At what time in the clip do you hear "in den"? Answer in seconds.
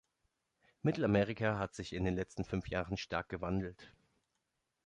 1.93-2.15